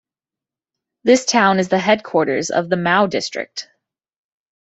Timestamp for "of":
2.49-2.69